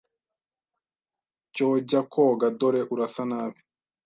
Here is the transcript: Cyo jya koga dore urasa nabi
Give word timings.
Cyo 1.53 1.67
jya 1.87 2.01
koga 2.13 2.47
dore 2.59 2.81
urasa 2.93 3.23
nabi 3.31 3.59